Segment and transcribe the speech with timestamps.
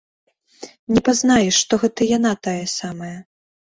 [0.95, 3.17] Не пазнаеш, што гэта яна тая самая.